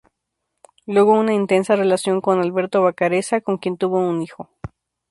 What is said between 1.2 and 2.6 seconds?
intensa relación con